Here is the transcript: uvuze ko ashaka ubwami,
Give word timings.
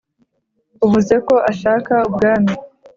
uvuze 0.85 1.15
ko 1.27 1.35
ashaka 1.51 1.93
ubwami, 2.09 2.53